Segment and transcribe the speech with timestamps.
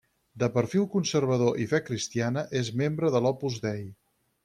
[0.43, 3.89] De perfil conservador i fe cristiana, és membre de l'Opus Dei.